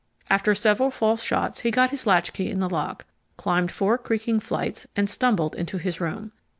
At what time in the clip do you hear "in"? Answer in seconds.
2.49-2.59